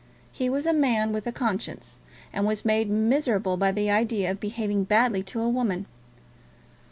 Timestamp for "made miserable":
2.65-3.55